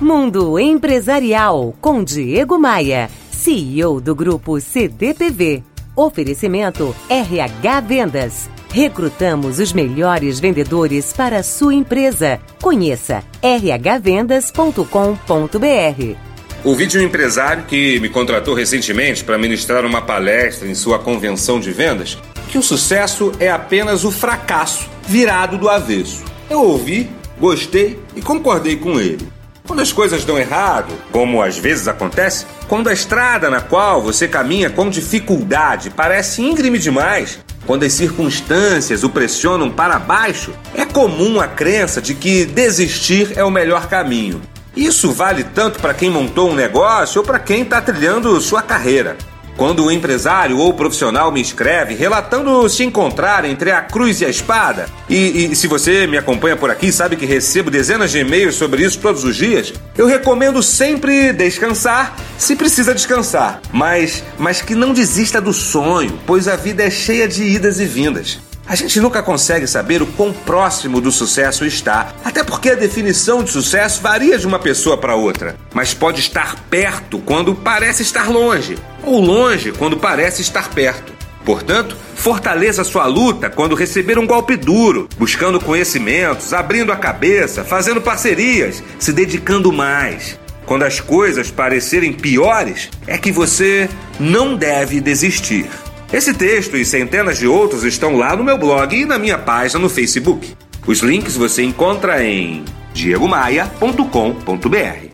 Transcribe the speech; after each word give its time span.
Mundo 0.00 0.60
Empresarial 0.60 1.74
com 1.80 2.04
Diego 2.04 2.56
Maia, 2.56 3.10
CEO 3.32 4.00
do 4.00 4.14
grupo 4.14 4.60
CDPV. 4.60 5.64
Oferecimento 5.96 6.94
RH 7.10 7.80
Vendas. 7.80 8.48
Recrutamos 8.72 9.58
os 9.58 9.72
melhores 9.72 10.38
vendedores 10.38 11.12
para 11.12 11.38
a 11.38 11.42
sua 11.42 11.74
empresa. 11.74 12.38
Conheça 12.62 13.24
rhvendas.com.br. 13.42 16.16
Ouvi 16.62 16.86
de 16.86 16.98
um 16.98 17.02
empresário 17.02 17.64
que 17.64 17.98
me 17.98 18.08
contratou 18.08 18.54
recentemente 18.54 19.24
para 19.24 19.36
ministrar 19.36 19.84
uma 19.84 20.00
palestra 20.00 20.68
em 20.68 20.76
sua 20.76 21.00
convenção 21.00 21.58
de 21.58 21.72
vendas 21.72 22.16
que 22.48 22.56
o 22.56 22.62
sucesso 22.62 23.32
é 23.40 23.50
apenas 23.50 24.04
o 24.04 24.12
fracasso 24.12 24.88
virado 25.08 25.58
do 25.58 25.68
avesso. 25.68 26.24
Eu 26.48 26.62
ouvi, 26.62 27.10
gostei 27.38 27.98
e 28.14 28.22
concordei 28.22 28.76
com 28.76 29.00
ele. 29.00 29.37
Quando 29.68 29.80
as 29.80 29.92
coisas 29.92 30.24
dão 30.24 30.38
errado, 30.38 30.94
como 31.12 31.42
às 31.42 31.58
vezes 31.58 31.86
acontece, 31.86 32.46
quando 32.66 32.88
a 32.88 32.92
estrada 32.92 33.50
na 33.50 33.60
qual 33.60 34.00
você 34.00 34.26
caminha 34.26 34.70
com 34.70 34.88
dificuldade 34.88 35.90
parece 35.90 36.40
íngreme 36.40 36.78
demais, 36.78 37.38
quando 37.66 37.84
as 37.84 37.92
circunstâncias 37.92 39.04
o 39.04 39.10
pressionam 39.10 39.70
para 39.70 39.98
baixo, 39.98 40.54
é 40.74 40.86
comum 40.86 41.38
a 41.38 41.46
crença 41.46 42.00
de 42.00 42.14
que 42.14 42.46
desistir 42.46 43.34
é 43.36 43.44
o 43.44 43.50
melhor 43.50 43.88
caminho. 43.88 44.40
Isso 44.74 45.12
vale 45.12 45.44
tanto 45.44 45.80
para 45.80 45.92
quem 45.92 46.08
montou 46.08 46.50
um 46.50 46.54
negócio 46.54 47.20
ou 47.20 47.26
para 47.26 47.38
quem 47.38 47.60
está 47.60 47.82
trilhando 47.82 48.40
sua 48.40 48.62
carreira. 48.62 49.18
Quando 49.58 49.84
o 49.84 49.90
empresário 49.90 50.56
ou 50.56 50.72
profissional 50.72 51.32
me 51.32 51.40
escreve 51.40 51.96
relatando 51.96 52.68
se 52.68 52.84
encontrar 52.84 53.44
entre 53.44 53.72
a 53.72 53.80
cruz 53.80 54.20
e 54.20 54.24
a 54.24 54.28
espada, 54.28 54.88
e, 55.10 55.50
e, 55.50 55.56
se 55.56 55.66
você 55.66 56.06
me 56.06 56.16
acompanha 56.16 56.56
por 56.56 56.70
aqui, 56.70 56.92
sabe 56.92 57.16
que 57.16 57.26
recebo 57.26 57.68
dezenas 57.68 58.12
de 58.12 58.20
e-mails 58.20 58.54
sobre 58.54 58.84
isso 58.84 59.00
todos 59.00 59.24
os 59.24 59.34
dias, 59.34 59.74
eu 59.96 60.06
recomendo 60.06 60.62
sempre 60.62 61.32
descansar 61.32 62.14
se 62.38 62.54
precisa 62.54 62.94
descansar, 62.94 63.60
mas, 63.72 64.22
mas 64.38 64.62
que 64.62 64.76
não 64.76 64.94
desista 64.94 65.40
do 65.40 65.52
sonho, 65.52 66.16
pois 66.24 66.46
a 66.46 66.54
vida 66.54 66.84
é 66.84 66.90
cheia 66.90 67.26
de 67.26 67.42
idas 67.42 67.80
e 67.80 67.84
vindas. 67.84 68.38
A 68.68 68.74
gente 68.74 69.00
nunca 69.00 69.22
consegue 69.22 69.66
saber 69.66 70.02
o 70.02 70.06
quão 70.06 70.30
próximo 70.30 71.00
do 71.00 71.10
sucesso 71.10 71.64
está, 71.64 72.12
até 72.22 72.44
porque 72.44 72.68
a 72.68 72.74
definição 72.74 73.42
de 73.42 73.50
sucesso 73.50 74.02
varia 74.02 74.38
de 74.38 74.46
uma 74.46 74.58
pessoa 74.58 74.98
para 74.98 75.14
outra, 75.14 75.56
mas 75.72 75.94
pode 75.94 76.20
estar 76.20 76.54
perto 76.68 77.18
quando 77.20 77.54
parece 77.54 78.02
estar 78.02 78.28
longe, 78.28 78.76
ou 79.02 79.22
longe 79.22 79.72
quando 79.72 79.96
parece 79.96 80.42
estar 80.42 80.68
perto. 80.68 81.14
Portanto, 81.46 81.96
fortaleça 82.14 82.84
sua 82.84 83.06
luta 83.06 83.48
quando 83.48 83.74
receber 83.74 84.18
um 84.18 84.26
golpe 84.26 84.54
duro, 84.54 85.08
buscando 85.16 85.58
conhecimentos, 85.58 86.52
abrindo 86.52 86.92
a 86.92 86.96
cabeça, 86.96 87.64
fazendo 87.64 88.02
parcerias, 88.02 88.82
se 88.98 89.14
dedicando 89.14 89.72
mais. 89.72 90.38
Quando 90.66 90.82
as 90.82 91.00
coisas 91.00 91.50
parecerem 91.50 92.12
piores, 92.12 92.90
é 93.06 93.16
que 93.16 93.32
você 93.32 93.88
não 94.20 94.54
deve 94.54 95.00
desistir. 95.00 95.70
Esse 96.12 96.32
texto 96.32 96.76
e 96.76 96.84
centenas 96.86 97.38
de 97.38 97.46
outros 97.46 97.84
estão 97.84 98.16
lá 98.16 98.34
no 98.34 98.42
meu 98.42 98.56
blog 98.56 98.96
e 98.96 99.04
na 99.04 99.18
minha 99.18 99.36
página 99.36 99.78
no 99.78 99.90
Facebook. 99.90 100.56
Os 100.86 101.00
links 101.00 101.36
você 101.36 101.62
encontra 101.62 102.24
em 102.24 102.64
diegomaia.com.br. 102.94 105.08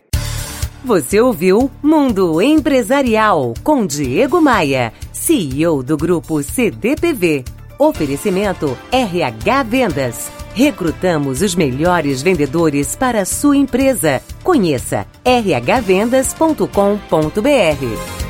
Você 0.85 1.19
ouviu 1.19 1.69
Mundo 1.83 2.41
Empresarial 2.41 3.53
com 3.61 3.85
Diego 3.85 4.39
Maia, 4.39 4.93
CEO 5.11 5.83
do 5.83 5.97
grupo 5.97 6.41
CDPV. 6.41 7.43
Oferecimento 7.77 8.77
RH 8.89 9.63
Vendas. 9.63 10.31
Recrutamos 10.53 11.41
os 11.41 11.55
melhores 11.55 12.21
vendedores 12.21 12.95
para 12.95 13.23
a 13.23 13.25
sua 13.25 13.57
empresa. 13.57 14.21
Conheça 14.43 15.05
rhvendas.com.br. 15.25 18.24